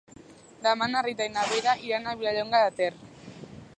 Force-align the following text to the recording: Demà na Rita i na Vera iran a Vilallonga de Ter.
Demà 0.61 0.87
na 0.93 1.03
Rita 1.07 1.27
i 1.29 1.33
na 1.35 1.43
Vera 1.51 1.75
iran 1.89 2.09
a 2.09 2.17
Vilallonga 2.23 2.63
de 2.65 2.73
Ter. 2.81 2.93